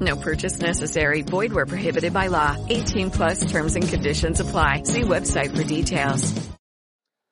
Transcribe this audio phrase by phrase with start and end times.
[0.00, 1.22] No purchase necessary.
[1.22, 2.56] Void where prohibited by law.
[2.68, 4.82] 18 plus terms and conditions apply.
[4.84, 6.48] See website for details.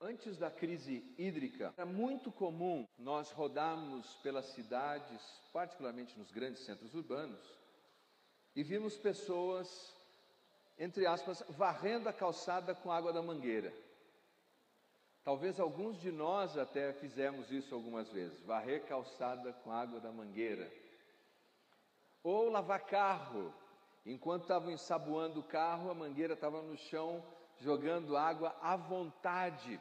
[0.00, 5.20] Antes da crise hídrica, era muito comum nós rodarmos pelas cidades,
[5.52, 7.38] particularmente nos grandes centros urbanos,
[8.54, 9.68] e vimos pessoas,
[10.78, 13.72] entre aspas, varrendo a calçada com água da mangueira.
[15.22, 20.70] Talvez alguns de nós até fizemos isso algumas vezes, varrer calçada com água da mangueira.
[22.22, 23.52] Ou lavar carro.
[24.04, 27.24] Enquanto estavam ensaboando o carro, a mangueira estava no chão,
[27.58, 29.80] jogando água à vontade.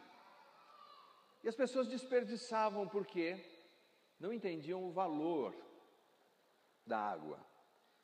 [1.43, 3.39] E as pessoas desperdiçavam porque
[4.19, 5.55] não entendiam o valor
[6.85, 7.39] da água,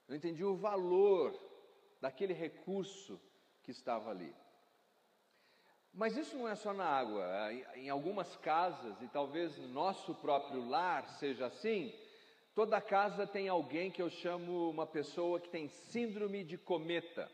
[0.08, 1.34] não entendiam o valor
[2.00, 3.20] daquele recurso
[3.64, 4.36] que estava ali.
[5.94, 10.68] Mas isso não é só na água, em algumas casas, e talvez no nosso próprio
[10.68, 11.94] lar seja assim,
[12.54, 17.30] toda casa tem alguém que eu chamo uma pessoa que tem síndrome de cometa.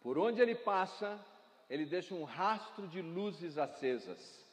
[0.00, 1.20] Por onde ele passa,
[1.68, 4.44] ele deixa um rastro de luzes acesas.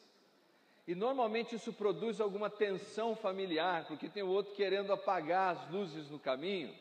[0.88, 6.10] E normalmente isso produz alguma tensão familiar, porque tem o outro querendo apagar as luzes
[6.10, 6.76] no caminho.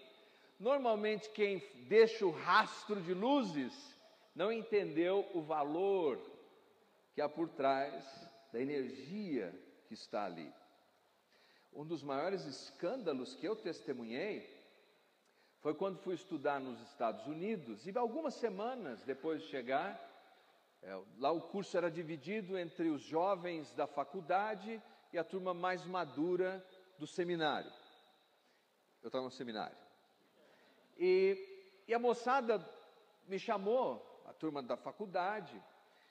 [0.58, 3.72] Normalmente quem deixa o rastro de luzes
[4.34, 6.18] não entendeu o valor
[7.14, 8.04] que há por trás
[8.52, 9.54] da energia
[9.86, 10.52] que está ali.
[11.72, 14.48] Um dos maiores escândalos que eu testemunhei
[15.60, 19.98] foi quando fui estudar nos Estados Unidos e algumas semanas depois de chegar,
[20.82, 25.84] é, lá o curso era dividido entre os jovens da faculdade e a turma mais
[25.86, 26.64] madura
[26.98, 27.72] do seminário.
[29.02, 29.76] Eu estava no seminário.
[30.98, 32.64] E, e a moçada
[33.26, 35.60] me chamou, a turma da faculdade,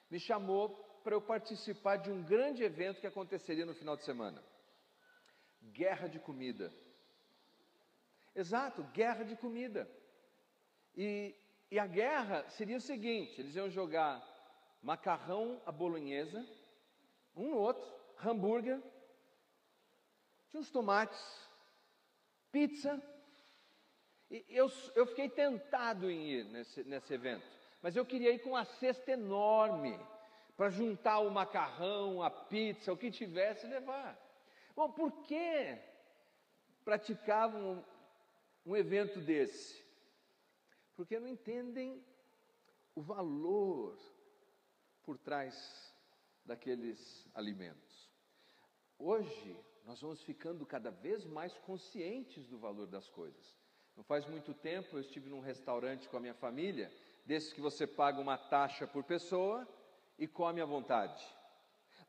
[0.09, 0.69] me chamou
[1.03, 4.41] para eu participar de um grande evento que aconteceria no final de semana.
[5.61, 6.73] Guerra de comida.
[8.35, 9.89] Exato, guerra de comida.
[10.95, 11.35] E,
[11.69, 14.21] e a guerra seria o seguinte: eles iam jogar
[14.81, 16.45] macarrão à bolonhesa,
[17.35, 17.83] um no outro,
[18.23, 18.81] hambúrguer,
[20.49, 21.19] tinha uns tomates,
[22.51, 23.01] pizza.
[24.29, 27.45] E eu, eu fiquei tentado em ir nesse, nesse evento,
[27.81, 29.99] mas eu queria ir com uma cesta enorme
[30.55, 34.17] para juntar o macarrão, a pizza, o que tivesse levar.
[34.81, 35.77] Bom, por que
[36.83, 37.85] praticavam
[38.65, 39.85] um, evento desse?
[40.95, 42.03] Porque não entendem
[42.95, 43.95] o valor
[45.03, 45.95] por trás
[46.43, 48.11] daqueles alimentos.
[48.97, 49.55] Hoje,
[49.85, 53.55] nós vamos ficando cada vez mais conscientes do valor das coisas.
[53.95, 56.91] Não faz muito tempo eu estive num restaurante com a minha família,
[57.23, 59.67] desses que você paga uma taxa por pessoa
[60.17, 61.23] e come à vontade.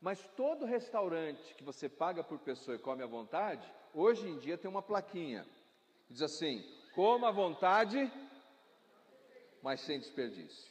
[0.03, 4.57] Mas todo restaurante que você paga por pessoa e come à vontade, hoje em dia
[4.57, 5.47] tem uma plaquinha.
[6.07, 6.61] Que diz assim:
[6.93, 8.11] coma à vontade,
[9.61, 10.69] mas sem desperdício.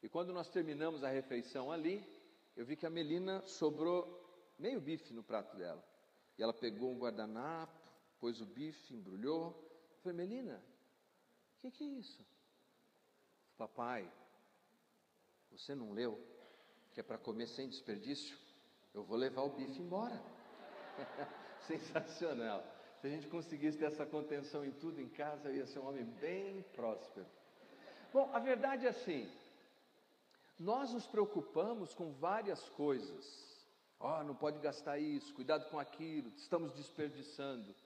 [0.00, 2.00] E quando nós terminamos a refeição ali,
[2.56, 4.06] eu vi que a Melina sobrou
[4.56, 5.84] meio bife no prato dela.
[6.38, 9.60] E ela pegou um guardanapo, pôs o bife, embrulhou.
[9.90, 10.64] Eu falei, Melina,
[11.56, 12.24] o que, que é isso?
[13.56, 14.08] Papai,
[15.50, 16.37] você não leu
[16.98, 18.36] que é para comer sem desperdício?
[18.92, 20.20] Eu vou levar o bife embora.
[21.64, 22.60] Sensacional.
[23.00, 25.86] Se a gente conseguisse ter essa contenção em tudo em casa, eu ia ser um
[25.86, 27.24] homem bem próspero.
[28.12, 29.30] Bom, a verdade é assim:
[30.58, 33.64] nós nos preocupamos com várias coisas.
[34.00, 37.76] Oh, não pode gastar isso, cuidado com aquilo, estamos desperdiçando.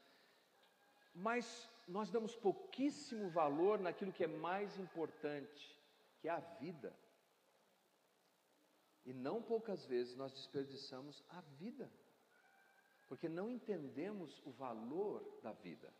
[1.14, 5.78] Mas nós damos pouquíssimo valor naquilo que é mais importante,
[6.18, 6.96] que é a vida.
[9.04, 11.90] E não poucas vezes nós desperdiçamos a vida,
[13.08, 15.92] porque não entendemos o valor da vida.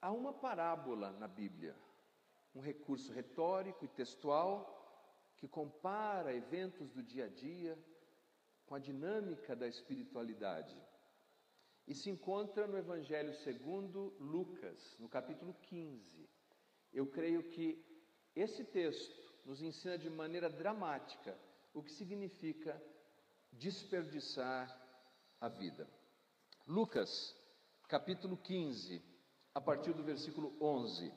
[0.00, 1.76] Há uma parábola na Bíblia
[2.56, 4.56] um recurso retórico e textual
[5.36, 7.78] que compara eventos do dia a dia
[8.64, 10.74] com a dinâmica da espiritualidade.
[11.86, 16.28] E se encontra no Evangelho segundo Lucas, no capítulo 15.
[16.92, 17.84] Eu creio que
[18.34, 21.38] esse texto nos ensina de maneira dramática
[21.72, 22.82] o que significa
[23.52, 24.68] desperdiçar
[25.40, 25.88] a vida.
[26.66, 27.32] Lucas,
[27.88, 29.00] capítulo 15,
[29.54, 31.12] a partir do versículo 11.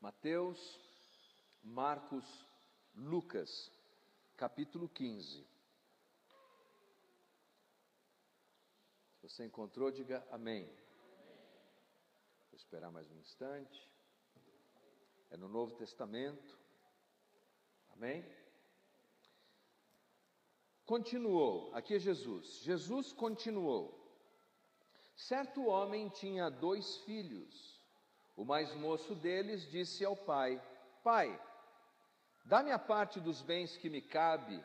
[0.00, 0.80] Mateus,
[1.62, 2.24] Marcos,
[2.94, 3.70] Lucas,
[4.38, 5.55] capítulo 15.
[9.28, 10.64] Você encontrou, diga amém.
[12.48, 13.90] Vou esperar mais um instante.
[15.30, 16.56] É no Novo Testamento.
[17.90, 18.24] Amém?
[20.84, 22.60] Continuou, aqui é Jesus.
[22.62, 24.00] Jesus continuou.
[25.16, 27.80] Certo homem tinha dois filhos.
[28.36, 30.62] O mais moço deles disse ao pai:
[31.02, 31.28] Pai,
[32.44, 34.64] dá-me a parte dos bens que me cabe.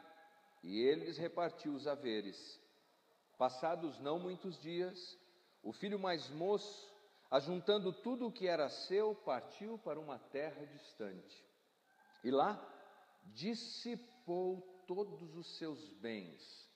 [0.61, 2.60] E ele repartiu os haveres.
[3.41, 5.17] Passados não muitos dias,
[5.63, 6.93] o filho mais moço,
[7.31, 11.43] ajuntando tudo o que era seu, partiu para uma terra distante.
[12.23, 12.63] E lá
[13.33, 16.69] dissipou todos os seus bens,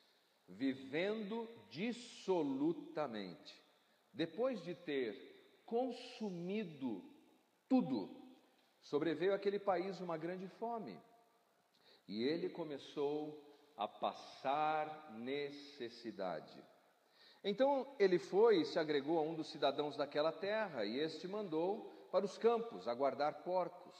[0.47, 3.63] vivendo dissolutamente.
[4.11, 7.03] Depois de ter consumido
[7.69, 8.09] tudo,
[8.81, 10.99] sobreveio àquele país uma grande fome,
[12.07, 16.63] e ele começou a passar necessidade.
[17.43, 22.07] Então ele foi e se agregou a um dos cidadãos daquela terra, e este mandou
[22.11, 23.95] para os campos a guardar porcos.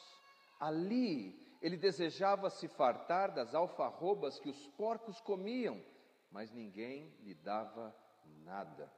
[0.59, 5.81] Ali ele desejava se fartar das alfarrobas que os porcos comiam,
[6.31, 7.95] mas ninguém lhe dava
[8.43, 8.91] nada.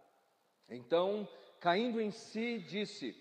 [0.69, 1.27] Então,
[1.59, 3.15] caindo em si, disse: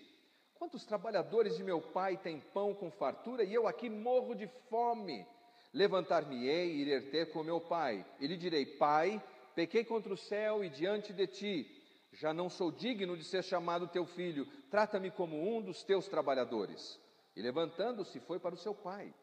[0.53, 5.25] Quantos trabalhadores de meu pai têm pão com fartura e eu aqui morro de fome?
[5.73, 9.21] Levantar-me-ei e irei ter com meu pai, e lhe direi: Pai,
[9.55, 11.77] pequei contra o céu e diante de ti,
[12.13, 16.99] já não sou digno de ser chamado teu filho, trata-me como um dos teus trabalhadores.
[17.35, 19.13] E levantando-se, foi para o seu pai.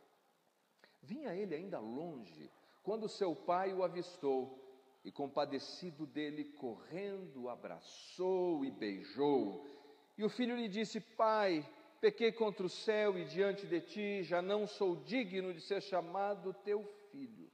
[1.03, 2.51] Vinha ele ainda longe,
[2.83, 4.63] quando seu pai o avistou
[5.05, 9.67] e, compadecido dele, correndo, abraçou e beijou.
[10.17, 11.69] E o filho lhe disse: Pai,
[12.05, 16.53] pequei contra o céu e diante de ti, já não sou digno de ser chamado
[16.63, 17.51] teu filho.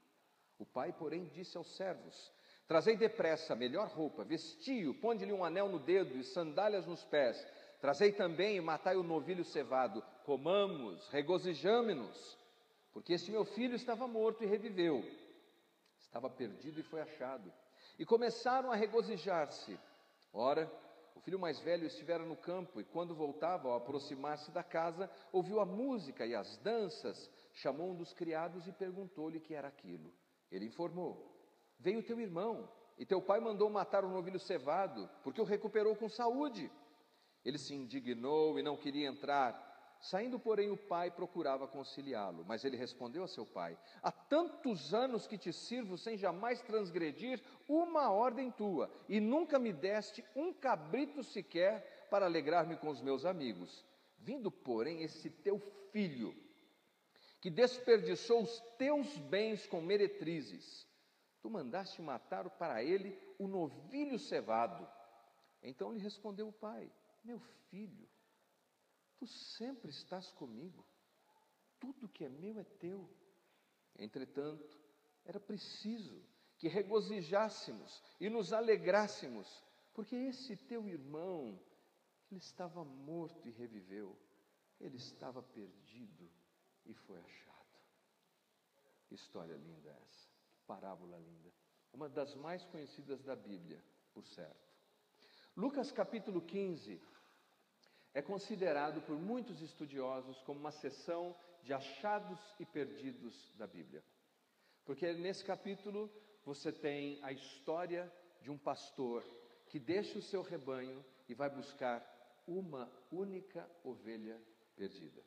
[0.59, 2.33] O pai, porém, disse aos servos:
[2.67, 7.47] Trazei depressa a melhor roupa, vestiu, ponde-lhe um anel no dedo e sandálias nos pés.
[7.81, 12.37] Trazei também e matai o novilho cevado, comamos, regozijame-nos,
[12.93, 15.05] porque este meu filho estava morto e reviveu
[16.11, 17.53] estava perdido e foi achado.
[17.97, 19.79] E começaram a regozijar-se.
[20.33, 20.69] Ora,
[21.21, 25.61] o filho mais velho estivera no campo e, quando voltava, ao aproximar-se da casa, ouviu
[25.61, 27.31] a música e as danças.
[27.53, 30.15] Chamou um dos criados e perguntou-lhe que era aquilo.
[30.51, 31.31] Ele informou:
[31.79, 36.09] Veio teu irmão, e teu pai mandou matar o novilho cevado, porque o recuperou com
[36.09, 36.73] saúde.
[37.45, 39.70] Ele se indignou e não queria entrar.
[40.01, 45.27] Saindo, porém, o pai procurava conciliá-lo, mas ele respondeu a seu pai: Há tantos anos
[45.27, 51.23] que te sirvo sem jamais transgredir uma ordem tua, e nunca me deste um cabrito
[51.23, 53.85] sequer para alegrar-me com os meus amigos.
[54.19, 55.59] Vindo, porém, esse teu
[55.93, 56.35] filho,
[57.41, 60.87] que desperdiçou os teus bens com meretrizes,
[61.43, 64.89] tu mandaste matar para ele o novilho cevado.
[65.63, 66.91] Então lhe respondeu o pai:
[67.23, 67.39] Meu
[67.69, 68.09] filho,
[69.21, 70.83] Tu sempre estás comigo,
[71.79, 73.07] tudo que é meu é teu.
[73.99, 74.81] Entretanto,
[75.27, 76.25] era preciso
[76.57, 79.63] que regozijássemos e nos alegrássemos,
[79.93, 81.63] porque esse teu irmão,
[82.31, 84.19] ele estava morto e reviveu,
[84.81, 86.33] ele estava perdido
[86.87, 87.77] e foi achado.
[89.07, 91.53] Que história linda essa, que parábola linda.
[91.93, 93.85] Uma das mais conhecidas da Bíblia,
[94.15, 94.71] por certo.
[95.55, 97.03] Lucas capítulo 15
[98.13, 104.03] é considerado por muitos estudiosos como uma seção de achados e perdidos da Bíblia.
[104.85, 106.11] Porque nesse capítulo
[106.45, 109.25] você tem a história de um pastor
[109.69, 112.05] que deixa o seu rebanho e vai buscar
[112.47, 114.41] uma única ovelha
[114.75, 115.23] perdida.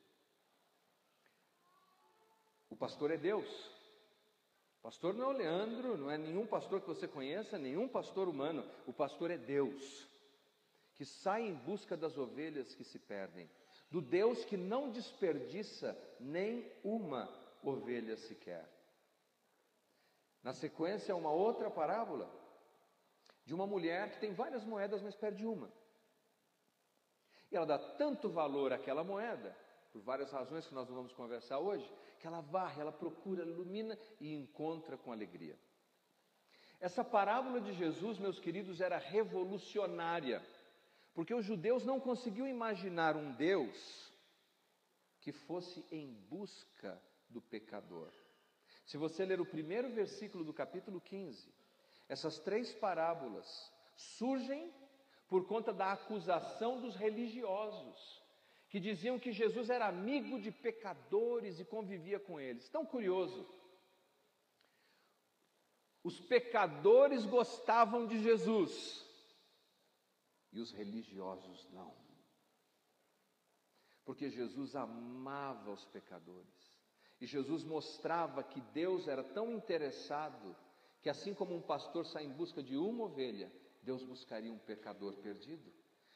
[2.69, 3.47] O pastor é Deus.
[4.79, 8.27] O pastor não é o Leandro, não é nenhum pastor que você conheça, nenhum pastor
[8.27, 8.69] humano.
[8.85, 10.11] O pastor é Deus
[11.03, 13.49] que sai em busca das ovelhas que se perdem,
[13.91, 17.29] do Deus que não desperdiça nem uma
[17.61, 18.65] ovelha sequer.
[20.41, 22.33] Na sequência, uma outra parábola
[23.45, 25.69] de uma mulher que tem várias moedas, mas perde uma.
[27.51, 29.53] E ela dá tanto valor àquela moeda,
[29.91, 31.85] por várias razões que nós não vamos conversar hoje,
[32.21, 35.59] que ela varre, ela procura, ilumina e encontra com alegria.
[36.79, 40.41] Essa parábola de Jesus, meus queridos, era revolucionária
[41.13, 44.11] porque os judeus não conseguiam imaginar um Deus
[45.21, 48.11] que fosse em busca do pecador.
[48.85, 51.53] Se você ler o primeiro versículo do capítulo 15,
[52.09, 54.73] essas três parábolas surgem
[55.27, 58.21] por conta da acusação dos religiosos,
[58.69, 62.67] que diziam que Jesus era amigo de pecadores e convivia com eles.
[62.69, 63.47] Tão curioso.
[66.03, 69.12] Os pecadores gostavam de Jesus
[70.53, 71.93] e os religiosos não.
[74.05, 76.79] Porque Jesus amava os pecadores.
[77.19, 80.55] E Jesus mostrava que Deus era tão interessado
[81.01, 85.13] que, assim como um pastor sai em busca de uma ovelha, Deus buscaria um pecador
[85.17, 85.71] perdido.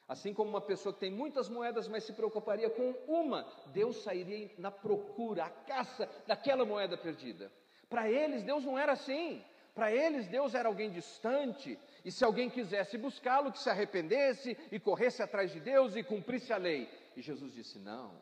[0.07, 4.49] Assim como uma pessoa que tem muitas moedas, mas se preocuparia com uma, Deus sairia
[4.57, 7.51] na procura, a caça daquela moeda perdida.
[7.89, 9.43] Para eles, Deus não era assim.
[9.73, 14.79] Para eles, Deus era alguém distante, e se alguém quisesse buscá-lo, que se arrependesse e
[14.79, 16.89] corresse atrás de Deus e cumprisse a lei.
[17.15, 18.21] E Jesus disse: Não,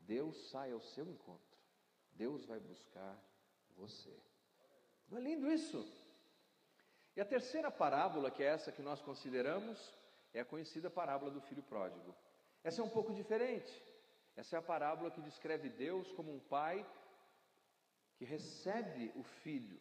[0.00, 1.58] Deus sai ao seu encontro,
[2.12, 3.18] Deus vai buscar
[3.76, 4.16] você.
[5.08, 5.86] Não é lindo isso?
[7.14, 9.78] E a terceira parábola, que é essa que nós consideramos,
[10.32, 12.14] é a conhecida parábola do filho pródigo.
[12.64, 13.72] Essa é um pouco diferente.
[14.34, 16.86] Essa é a parábola que descreve Deus como um pai
[18.16, 19.78] que recebe o filho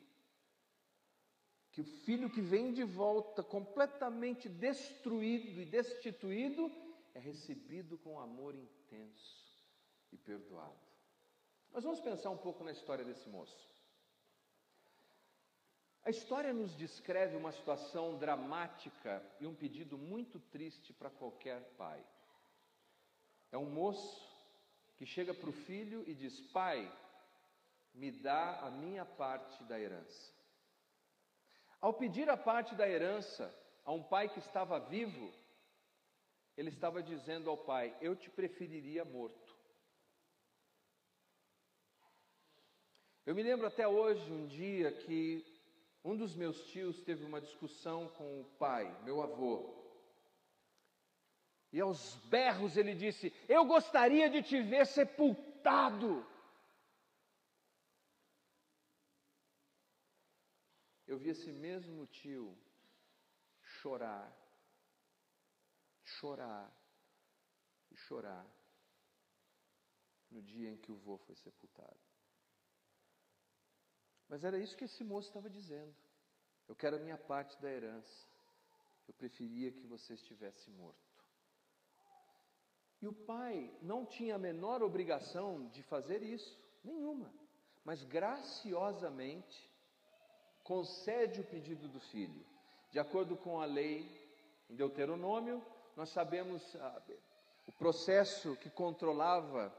[1.72, 6.72] que o filho que vem de volta completamente destruído e destituído
[7.13, 9.42] é recebido com amor intenso
[10.12, 10.92] e perdoado.
[11.72, 13.70] Nós vamos pensar um pouco na história desse moço.
[16.04, 22.04] A história nos descreve uma situação dramática e um pedido muito triste para qualquer pai.
[23.51, 24.30] É um moço
[24.98, 26.92] que chega para o filho e diz: Pai,
[27.94, 30.41] me dá a minha parte da herança.
[31.82, 35.34] Ao pedir a parte da herança a um pai que estava vivo,
[36.56, 39.52] ele estava dizendo ao pai: Eu te preferiria morto.
[43.26, 45.44] Eu me lembro até hoje um dia que
[46.04, 49.82] um dos meus tios teve uma discussão com o pai, meu avô.
[51.72, 56.26] E aos berros ele disse: Eu gostaria de te ver sepultado.
[61.22, 62.58] Vi esse mesmo tio
[63.80, 64.36] chorar,
[66.04, 66.70] chorar
[67.92, 68.46] e chorar
[70.30, 72.00] no dia em que o vô foi sepultado.
[74.28, 75.94] Mas era isso que esse moço estava dizendo.
[76.68, 78.28] Eu quero a minha parte da herança.
[79.08, 81.12] Eu preferia que você estivesse morto.
[83.01, 87.34] E o pai não tinha a menor obrigação de fazer isso, nenhuma.
[87.84, 89.71] Mas graciosamente
[90.72, 92.46] concede o pedido do filho.
[92.92, 94.10] De acordo com a lei
[94.70, 95.62] em Deuteronômio,
[95.98, 97.01] nós sabemos ah,
[97.68, 99.75] o processo que controlava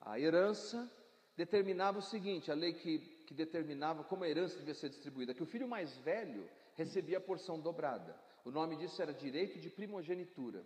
[0.00, 0.88] a herança
[1.36, 5.42] determinava o seguinte: a lei que, que determinava como a herança devia ser distribuída, que
[5.42, 8.16] o filho mais velho recebia a porção dobrada.
[8.44, 10.64] O nome disso era direito de primogenitura.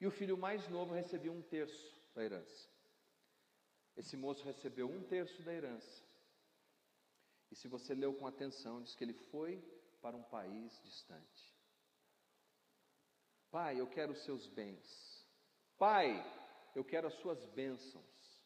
[0.00, 2.68] E o filho mais novo recebia um terço da herança.
[3.96, 6.13] Esse moço recebeu um terço da herança.
[7.54, 9.62] E se você leu com atenção, diz que ele foi
[10.02, 11.54] para um país distante.
[13.48, 15.24] Pai, eu quero os seus bens.
[15.78, 16.10] Pai,
[16.74, 18.42] eu quero as suas bênçãos.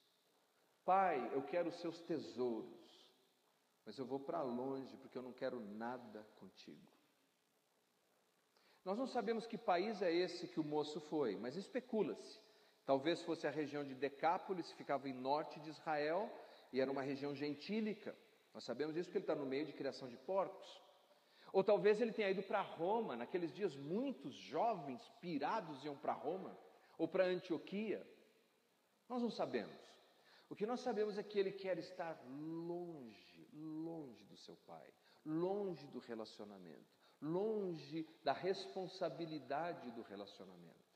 [0.85, 3.09] Pai, eu quero os seus tesouros.
[3.87, 6.93] Mas eu vou para longe porque eu não quero nada contigo.
[8.85, 12.41] Nós não sabemos que país é esse que o moço foi, mas especula-se.
[12.85, 16.31] Talvez fosse a região de Decápolis, ficava em norte de Israel,
[16.75, 18.15] e era uma região gentílica.
[18.53, 20.83] Nós sabemos isso porque ele está no meio de criação de porcos.
[21.53, 26.59] Ou talvez ele tenha ido para Roma, naqueles dias muitos jovens pirados iam para Roma,
[26.97, 28.07] ou para Antioquia.
[29.09, 29.81] Nós não sabemos.
[30.51, 34.93] O que nós sabemos é que ele quer estar longe, longe do seu pai,
[35.25, 40.89] longe do relacionamento, longe da responsabilidade do relacionamento.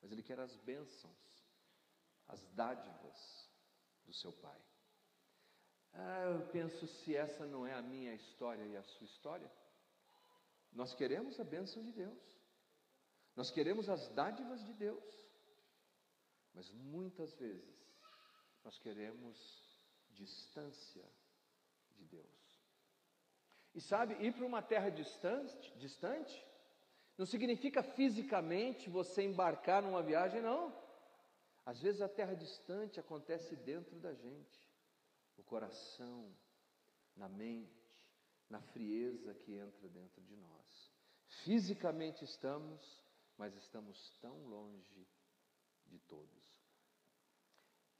[0.00, 1.16] Mas ele quer as bênçãos,
[2.28, 3.50] as dádivas
[4.04, 4.60] do seu pai.
[5.98, 9.50] Ah, eu penso se essa não é a minha história e a sua história.
[10.70, 12.22] Nós queremos a bênção de Deus,
[13.34, 15.26] nós queremos as dádivas de Deus,
[16.52, 17.74] mas muitas vezes
[18.62, 19.38] nós queremos
[20.10, 21.04] distância
[21.92, 22.26] de Deus.
[23.74, 26.46] E sabe, ir para uma terra distante, distante
[27.16, 30.74] não significa fisicamente você embarcar numa viagem, não.
[31.64, 34.65] Às vezes a terra distante acontece dentro da gente
[35.36, 36.34] no coração,
[37.16, 37.86] na mente,
[38.48, 40.92] na frieza que entra dentro de nós.
[41.44, 43.04] Fisicamente estamos,
[43.36, 45.06] mas estamos tão longe
[45.86, 46.46] de todos.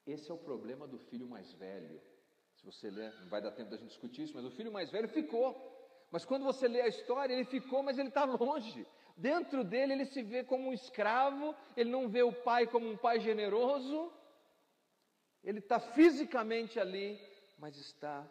[0.06, 2.00] Esse é o problema do filho mais velho.
[2.54, 4.90] Se você ler, não vai dar tempo da gente discutir isso, mas o filho mais
[4.90, 5.74] velho ficou.
[6.10, 8.86] Mas quando você lê a história, ele ficou, mas ele está longe.
[9.16, 12.96] Dentro dele, ele se vê como um escravo, ele não vê o pai como um
[12.96, 14.12] pai generoso.
[15.46, 17.20] Ele está fisicamente ali,
[17.56, 18.28] mas está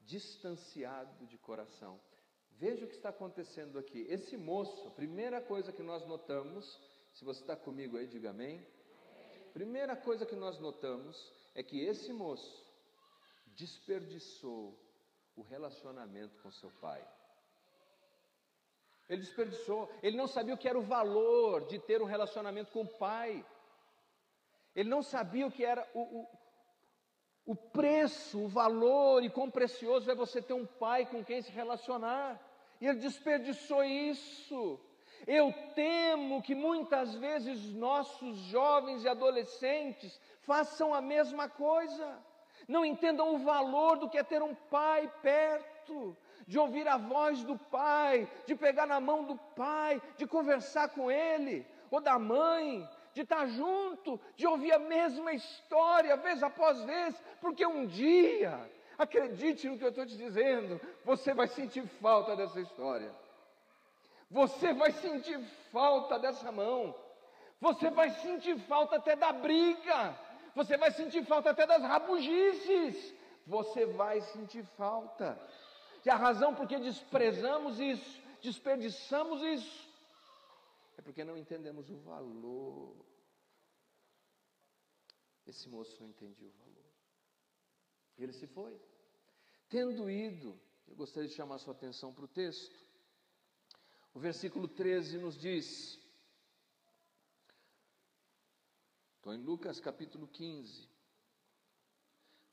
[0.00, 2.00] distanciado de coração.
[2.52, 4.06] Veja o que está acontecendo aqui.
[4.08, 6.80] Esse moço, a primeira coisa que nós notamos,
[7.12, 8.66] se você está comigo aí, diga amém.
[9.52, 12.64] Primeira coisa que nós notamos é que esse moço
[13.48, 14.74] desperdiçou
[15.36, 17.06] o relacionamento com seu pai.
[19.06, 22.80] Ele desperdiçou, ele não sabia o que era o valor de ter um relacionamento com
[22.80, 23.44] o pai.
[24.74, 26.43] Ele não sabia o que era o, o,
[27.46, 31.50] o preço, o valor e quão precioso é você ter um pai com quem se
[31.50, 32.40] relacionar.
[32.80, 34.80] E ele desperdiçou isso.
[35.26, 42.18] Eu temo que muitas vezes nossos jovens e adolescentes façam a mesma coisa.
[42.66, 47.42] Não entendam o valor do que é ter um pai perto, de ouvir a voz
[47.44, 52.88] do pai, de pegar na mão do pai, de conversar com ele, ou da mãe,
[53.14, 58.58] de estar junto, de ouvir a mesma história, vez após vez, porque um dia,
[58.98, 63.14] acredite no que eu estou te dizendo, você vai sentir falta dessa história.
[64.30, 65.38] Você vai sentir
[65.72, 66.94] falta dessa mão.
[67.60, 70.18] Você vai sentir falta até da briga.
[70.54, 73.14] Você vai sentir falta até das rabugices.
[73.46, 75.38] Você vai sentir falta.
[76.04, 79.83] E a razão por que desprezamos isso, desperdiçamos isso,
[80.96, 83.04] é porque não entendemos o valor.
[85.46, 86.84] Esse moço não entendia o valor.
[88.16, 88.80] E ele se foi.
[89.68, 92.78] Tendo ido, eu gostaria de chamar sua atenção para o texto.
[94.14, 95.98] O versículo 13 nos diz:
[99.16, 100.88] estou em Lucas capítulo 15.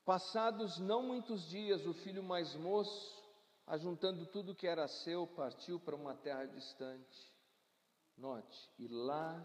[0.03, 3.23] Passados não muitos dias, o filho mais moço,
[3.67, 7.30] ajuntando tudo que era seu, partiu para uma terra distante.
[8.21, 9.43] Note, e lá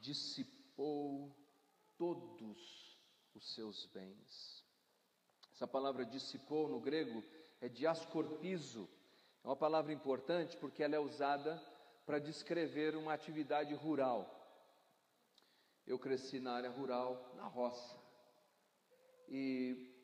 [0.00, 1.32] dissipou
[1.96, 2.98] todos
[3.32, 4.64] os seus bens.
[5.52, 7.22] Essa palavra dissipou no grego
[7.60, 8.88] é diascorpizo.
[9.44, 11.62] É uma palavra importante porque ela é usada
[12.04, 14.28] para descrever uma atividade rural.
[15.86, 17.96] Eu cresci na área rural, na roça.
[19.28, 19.94] E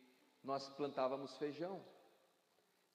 [0.44, 1.84] nós plantávamos feijão.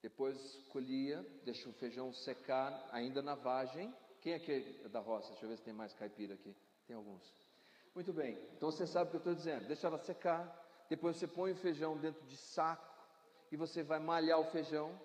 [0.02, 3.94] Depois colhia, deixa o feijão secar ainda na vagem.
[4.24, 5.30] Quem aqui é da roça?
[5.32, 6.56] Deixa eu ver se tem mais caipira aqui.
[6.88, 7.22] Tem alguns.
[7.94, 9.68] Muito bem, então você sabe o que eu estou dizendo.
[9.68, 10.42] Deixa ela secar,
[10.90, 12.92] depois você põe o feijão dentro de saco
[13.52, 14.98] e você vai malhar o feijão.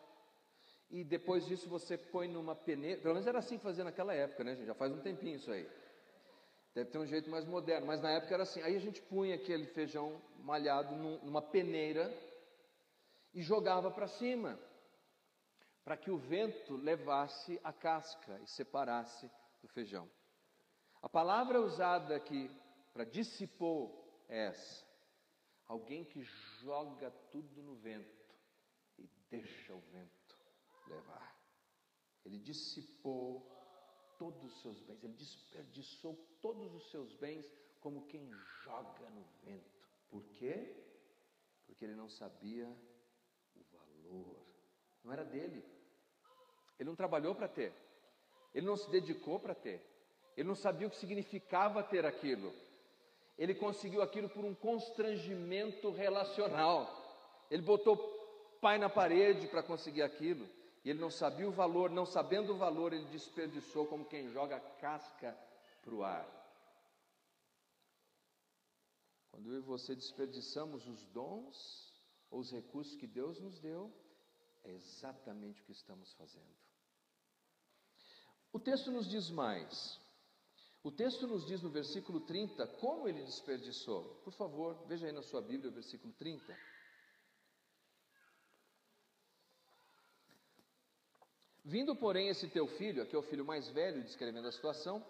[0.89, 3.03] E depois disso você põe numa peneira.
[3.03, 4.67] Pelo menos era assim que fazia naquela época, né, gente?
[4.67, 5.69] Já faz um tempinho isso aí.
[6.75, 8.63] Deve ter um jeito mais moderno, mas na época era assim.
[8.63, 12.11] Aí a gente punha aquele feijão malhado numa peneira
[13.35, 14.59] e jogava para cima,
[15.88, 19.27] para que o vento levasse a casca e separasse
[19.62, 20.07] do feijão.
[21.01, 22.51] A palavra usada aqui
[22.92, 24.87] para dissipou é essa.
[25.64, 26.20] Alguém que
[26.61, 28.37] joga tudo no vento
[28.98, 30.37] e deixa o vento
[30.88, 31.35] levar.
[32.22, 33.51] Ele dissipou
[34.18, 38.31] todos os seus bens, ele desperdiçou todos os seus bens como quem
[38.62, 39.88] joga no vento.
[40.11, 40.85] Por quê?
[41.66, 42.68] Porque ele não sabia
[43.57, 44.46] o valor.
[45.03, 45.78] Não era dele.
[46.79, 47.73] Ele não trabalhou para ter.
[48.55, 49.83] Ele não se dedicou para ter.
[50.37, 52.53] Ele não sabia o que significava ter aquilo
[53.38, 56.91] ele conseguiu aquilo por um constrangimento relacional.
[57.49, 57.97] Ele botou
[58.61, 60.45] pai na parede para conseguir aquilo,
[60.85, 64.59] e ele não sabia o valor, não sabendo o valor, ele desperdiçou como quem joga
[64.81, 65.38] casca
[65.83, 66.27] para o ar.
[69.31, 71.95] Quando eu e você desperdiçamos os dons
[72.29, 73.93] ou os recursos que Deus nos deu,
[74.64, 76.68] é exatamente o que estamos fazendo.
[78.53, 79.99] O texto nos diz mais.
[80.83, 84.05] O texto nos diz no versículo 30 como ele desperdiçou.
[84.25, 86.57] Por favor, veja aí na sua Bíblia o versículo 30.
[91.65, 95.05] Vindo, porém, esse teu filho, aqui é o filho mais velho descrevendo a situação,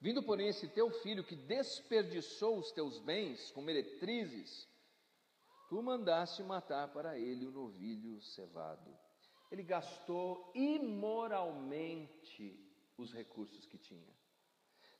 [0.00, 4.68] vindo, porém, esse teu filho que desperdiçou os teus bens com meretrizes,
[5.68, 8.96] tu mandaste matar para ele o novilho cevado.
[9.50, 12.58] Ele gastou imoralmente
[12.96, 14.16] os recursos que tinha.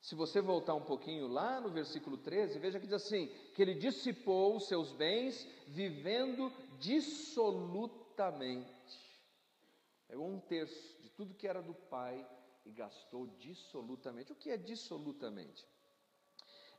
[0.00, 3.74] Se você voltar um pouquinho lá no versículo 13, veja que diz assim: que ele
[3.74, 8.66] dissipou os seus bens vivendo dissolutamente.
[10.06, 12.26] Pegou um terço de tudo que era do pai
[12.64, 14.32] e gastou dissolutamente.
[14.32, 15.68] O que é dissolutamente?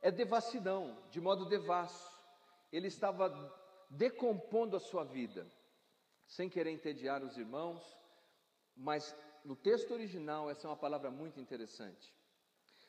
[0.02, 2.18] É devassidão, de modo devasso.
[2.72, 3.28] Ele estava
[3.90, 5.46] decompondo a sua vida,
[6.30, 7.82] sem querer entediar os irmãos,
[8.76, 9.14] mas
[9.44, 12.14] no texto original essa é uma palavra muito interessante,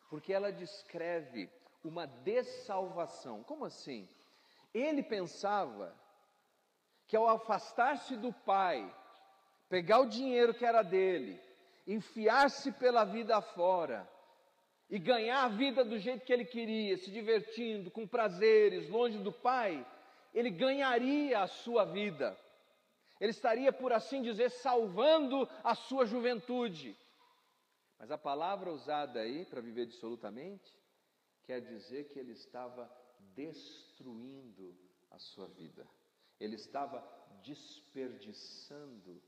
[0.09, 1.49] porque ela descreve
[1.83, 3.43] uma dessalvação.
[3.43, 4.07] Como assim?
[4.71, 5.93] Ele pensava
[7.07, 8.79] que ao afastar-se do pai,
[9.67, 11.41] pegar o dinheiro que era dele,
[11.87, 14.07] enfiar-se pela vida afora
[14.87, 19.31] e ganhar a vida do jeito que ele queria, se divertindo, com prazeres, longe do
[19.31, 19.83] pai,
[20.31, 22.37] ele ganharia a sua vida.
[23.21, 26.97] Ele estaria, por assim dizer, salvando a sua juventude.
[27.99, 30.75] Mas a palavra usada aí para viver dissolutamente
[31.43, 32.91] quer dizer que ele estava
[33.35, 34.75] destruindo
[35.11, 35.87] a sua vida.
[36.39, 36.99] Ele estava
[37.43, 39.21] desperdiçando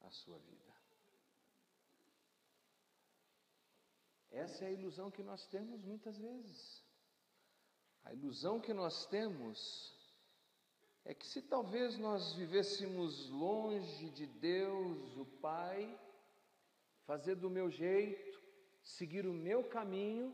[0.00, 0.74] a sua vida.
[4.32, 6.84] Essa é a ilusão que nós temos muitas vezes.
[8.02, 9.99] A ilusão que nós temos
[11.10, 15.98] é que se talvez nós vivêssemos longe de Deus, o Pai,
[17.04, 18.40] fazer do meu jeito,
[18.80, 20.32] seguir o meu caminho,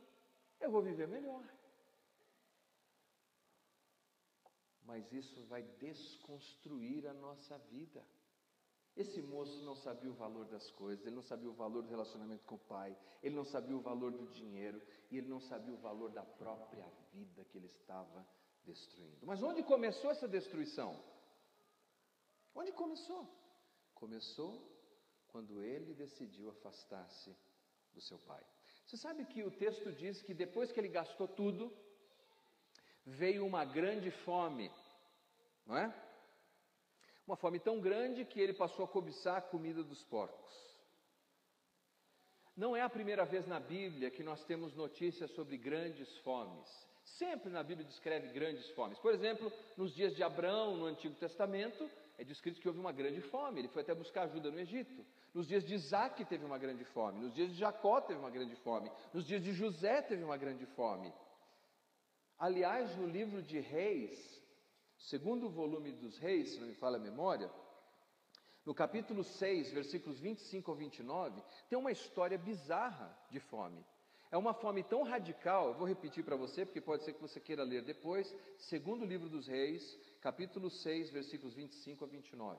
[0.61, 1.43] eu vou viver melhor.
[4.85, 8.05] Mas isso vai desconstruir a nossa vida.
[8.95, 12.45] Esse moço não sabia o valor das coisas, ele não sabia o valor do relacionamento
[12.45, 15.79] com o pai, ele não sabia o valor do dinheiro e ele não sabia o
[15.79, 18.27] valor da própria vida que ele estava
[18.67, 19.25] destruindo.
[19.25, 20.99] Mas onde começou essa destruição?
[22.55, 23.29] Onde começou?
[23.95, 24.53] Começou
[25.29, 27.35] quando ele decidiu afastar-se
[27.95, 28.45] do seu pai.
[28.87, 31.73] Você sabe que o texto diz que depois que ele gastou tudo,
[33.05, 34.71] veio uma grande fome,
[35.67, 35.95] não é?
[37.27, 40.55] Uma fome tão grande que ele passou a cobiçar a comida dos porcos.
[42.57, 46.69] Não é a primeira vez na Bíblia que nós temos notícias sobre grandes fomes.
[47.07, 48.99] Sempre na Bíblia descreve grandes fomes.
[48.99, 51.89] Por exemplo, nos dias de Abraão, no Antigo Testamento,
[52.19, 53.61] é descrito que houve uma grande fome.
[53.61, 55.07] Ele foi até buscar ajuda no Egito.
[55.33, 57.21] Nos dias de Isaac teve uma grande fome.
[57.21, 58.91] Nos dias de Jacó teve uma grande fome.
[59.15, 61.13] Nos dias de José teve uma grande fome.
[62.39, 64.43] Aliás, no livro de Reis,
[64.99, 67.51] segundo volume dos Reis, se não me fala a memória,
[68.65, 73.87] no capítulo 6, versículos 25 ao 29, tem uma história bizarra de fome.
[74.31, 77.41] É uma fome tão radical, eu vou repetir para você, porque pode ser que você
[77.41, 82.59] queira ler depois, segundo livro dos Reis, capítulo 6, versículos 25 a 29.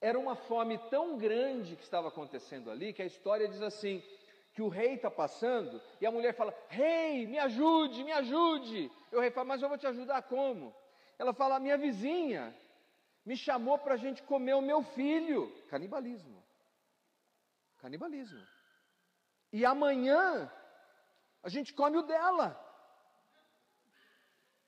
[0.00, 4.02] Era uma fome tão grande que estava acontecendo ali, que a história diz assim:
[4.56, 8.90] que o rei está passando e a mulher fala: Rei, me ajude, me ajude.
[9.12, 10.74] O rei fala: Mas eu vou te ajudar como?
[11.18, 12.56] Ela fala: Minha vizinha
[13.24, 15.52] me chamou para a gente comer o meu filho.
[15.68, 16.42] Canibalismo.
[17.76, 18.40] Canibalismo.
[19.52, 20.50] E amanhã
[21.42, 22.60] a gente come o dela.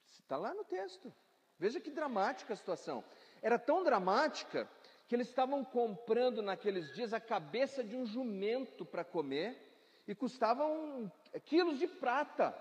[0.06, 1.12] Está lá no texto.
[1.58, 3.02] Veja que dramática a situação.
[3.42, 4.70] Era tão dramática
[5.08, 9.58] que eles estavam comprando naqueles dias a cabeça de um jumento para comer
[10.06, 11.10] e custavam
[11.46, 12.54] quilos de prata.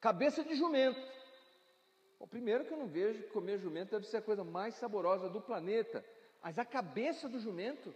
[0.00, 1.00] Cabeça de jumento.
[2.18, 5.28] O primeiro que eu não vejo que comer jumento deve ser a coisa mais saborosa
[5.28, 6.04] do planeta,
[6.42, 7.94] mas a cabeça do jumento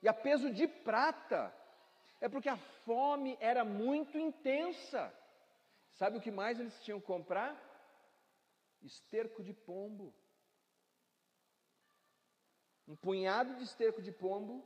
[0.00, 1.52] e a peso de prata
[2.22, 5.12] é porque a fome era muito intensa.
[5.90, 7.52] Sabe o que mais eles tinham que comprar?
[8.80, 10.14] Esterco de pombo.
[12.86, 14.64] Um punhado de esterco de pombo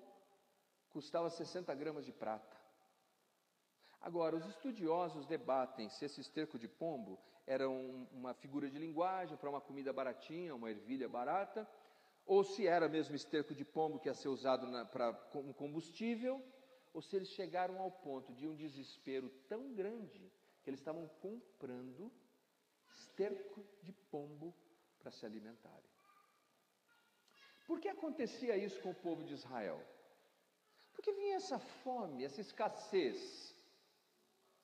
[0.90, 2.56] custava 60 gramas de prata.
[4.02, 9.36] Agora, os estudiosos debatem se esse esterco de pombo era um, uma figura de linguagem
[9.38, 11.66] para uma comida baratinha, uma ervilha barata,
[12.26, 16.44] ou se era mesmo esterco de pombo que ia ser usado para como combustível,
[16.96, 20.32] ou se eles chegaram ao ponto de um desespero tão grande
[20.62, 22.10] que eles estavam comprando
[22.88, 24.54] esterco de pombo
[24.98, 25.90] para se alimentarem.
[27.66, 29.78] Por que acontecia isso com o povo de Israel?
[30.94, 33.54] Por que vinha essa fome, essa escassez?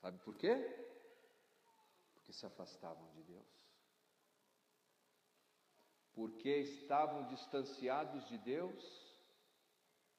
[0.01, 0.55] Sabe por quê?
[2.15, 3.53] Porque se afastavam de Deus.
[6.15, 9.15] Porque estavam distanciados de Deus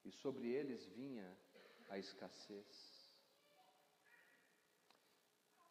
[0.04, 1.43] e sobre eles vinha
[1.94, 2.70] a escassez.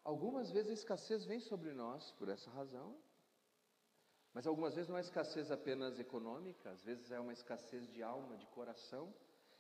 [0.03, 2.97] Algumas vezes a escassez vem sobre nós por essa razão,
[4.33, 8.36] mas algumas vezes não é escassez apenas econômica, às vezes é uma escassez de alma,
[8.38, 9.13] de coração.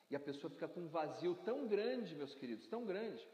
[0.09, 3.25] E a pessoa fica com um vazio tão grande, meus queridos, tão grande,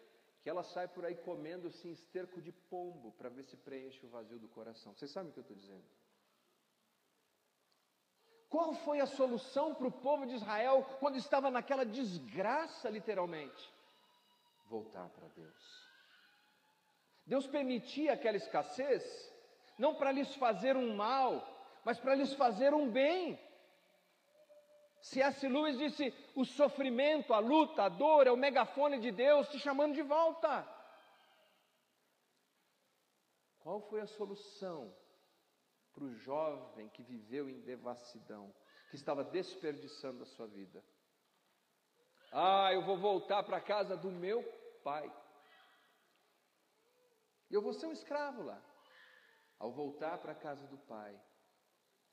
[0.42, 4.10] que ela sai por aí comendo assim esterco de pombo para ver se preenche o
[4.10, 4.94] vazio do coração.
[4.94, 5.84] Vocês sabem o que eu estou dizendo?
[8.50, 13.72] Qual foi a solução para o povo de Israel quando estava naquela desgraça, literalmente?
[14.68, 15.90] Voltar para Deus.
[17.26, 19.04] Deus permitia aquela escassez,
[19.78, 21.48] não para lhes fazer um mal,
[21.86, 23.40] mas para lhes fazer um bem.
[25.02, 25.48] C.S.
[25.48, 29.94] Lewis disse: o sofrimento, a luta, a dor é o megafone de Deus te chamando
[29.94, 30.68] de volta.
[33.60, 34.92] Qual foi a solução
[36.00, 38.56] para o jovem que viveu em devassidão,
[38.90, 40.82] que estava desperdiçando a sua vida?
[42.32, 44.42] Ah, eu vou voltar para a casa do meu
[44.82, 45.12] pai.
[47.50, 48.64] E eu vou ser um escravo lá.
[49.58, 51.20] Ao voltar para a casa do pai,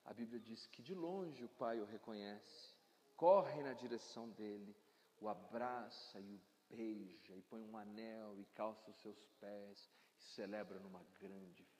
[0.05, 2.75] a Bíblia diz que de longe o pai o reconhece,
[3.15, 4.77] corre na direção dele,
[5.21, 10.25] o abraça e o beija, e põe um anel e calça os seus pés, e
[10.35, 11.76] celebra numa grande.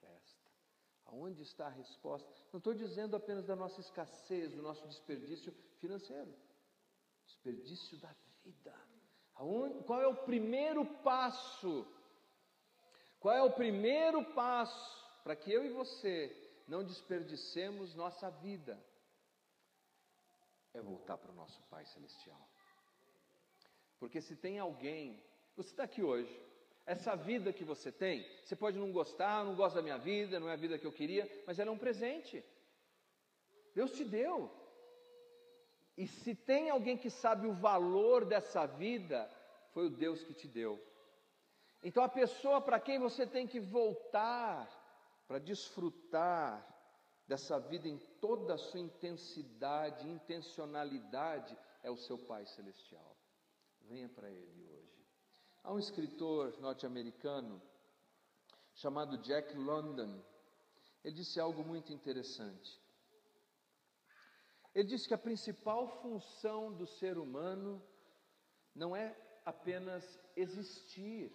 [1.07, 2.29] Aonde está a resposta?
[2.51, 6.33] Não estou dizendo apenas da nossa escassez, do nosso desperdício financeiro,
[7.25, 8.75] desperdício da vida.
[9.35, 11.87] Aonde, qual é o primeiro passo?
[13.19, 18.77] Qual é o primeiro passo para que eu e você não desperdicemos nossa vida,
[20.73, 22.49] é voltar para o nosso Pai Celestial.
[23.99, 25.23] Porque se tem alguém,
[25.55, 26.33] você está aqui hoje,
[26.87, 30.49] essa vida que você tem, você pode não gostar, não gosta da minha vida, não
[30.49, 32.43] é a vida que eu queria, mas ela é um presente.
[33.75, 34.49] Deus te deu.
[35.97, 39.29] E se tem alguém que sabe o valor dessa vida,
[39.73, 40.81] foi o Deus que te deu.
[41.83, 44.67] Então a pessoa para quem você tem que voltar
[45.27, 46.65] para desfrutar
[47.27, 53.17] dessa vida em toda a sua intensidade, intencionalidade, é o seu Pai Celestial.
[53.81, 54.66] Venha para Ele.
[55.67, 57.61] Há um escritor norte-americano
[58.73, 60.23] chamado Jack London.
[61.03, 62.81] Ele disse algo muito interessante.
[64.73, 67.85] Ele disse que a principal função do ser humano
[68.73, 70.05] não é apenas
[70.37, 71.29] existir,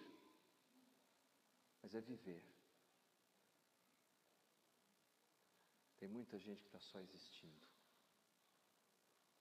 [1.83, 2.43] mas é viver.
[5.99, 7.67] Tem muita gente que está só existindo.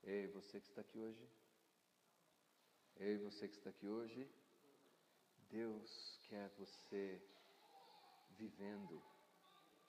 [0.02, 1.26] Ei, você que está aqui hoje.
[2.96, 4.30] Ei, você que está aqui hoje.
[5.52, 7.22] Deus quer você
[8.30, 9.02] vivendo,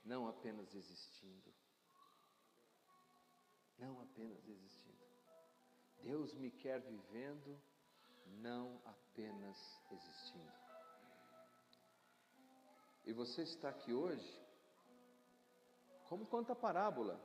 [0.03, 1.53] não apenas existindo.
[3.79, 5.01] Não apenas existindo.
[6.01, 7.57] Deus me quer vivendo,
[8.25, 9.57] não apenas
[9.89, 10.51] existindo.
[13.05, 14.43] E você está aqui hoje
[16.09, 17.19] como conta a parábola.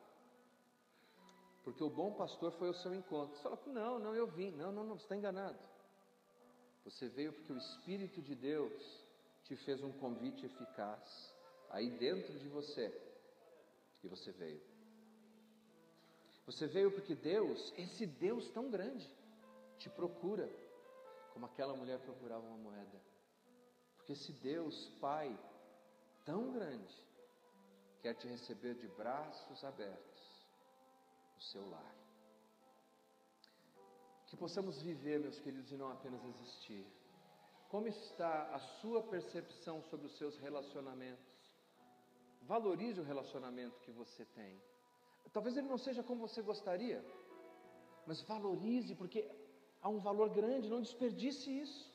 [1.64, 3.37] Porque o bom pastor foi ao seu encontro.
[3.37, 4.53] Você fala, não, não, eu vim.
[4.53, 5.59] Não, não, não, você está enganado.
[6.90, 9.05] Você veio porque o Espírito de Deus
[9.44, 11.35] te fez um convite eficaz.
[11.68, 12.87] Aí dentro de você.
[14.03, 14.62] E você veio.
[16.46, 19.07] Você veio porque Deus, esse Deus tão grande,
[19.79, 20.48] te procura.
[21.35, 23.03] Como aquela mulher procurava uma moeda.
[23.98, 25.38] Porque esse Deus, Pai,
[26.24, 27.07] tão grande,
[28.01, 30.46] quer te receber de braços abertos
[31.37, 31.94] no seu lar.
[34.28, 36.86] Que possamos viver, meus queridos, e não apenas existir.
[37.70, 41.24] Como está a sua percepção sobre os seus relacionamentos?
[42.42, 44.60] Valorize o relacionamento que você tem.
[45.32, 47.04] Talvez ele não seja como você gostaria,
[48.06, 49.26] mas valorize, porque
[49.82, 51.90] há um valor grande, não desperdice isso.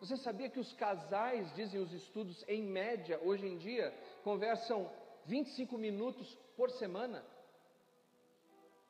[0.00, 3.90] Você sabia que os casais, dizem os estudos, em média, hoje em dia,
[4.22, 4.90] conversam
[5.26, 7.24] 25 minutos por semana?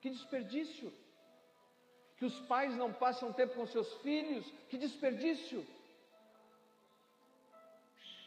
[0.00, 0.92] Que desperdício!
[2.24, 4.50] Que os pais não passam tempo com seus filhos?
[4.70, 5.62] Que desperdício!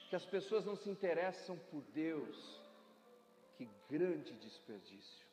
[0.07, 2.61] Que as pessoas não se interessam por Deus?
[3.57, 5.25] Que grande desperdício!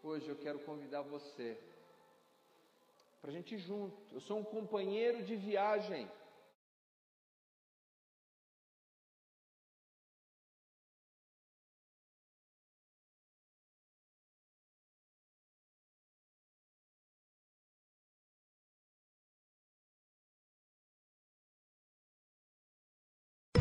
[0.00, 1.58] Hoje eu quero convidar você
[3.20, 3.96] para a gente ir junto.
[4.12, 6.08] Eu sou um companheiro de viagem.